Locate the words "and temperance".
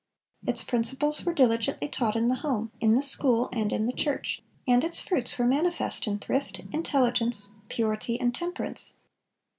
8.19-8.95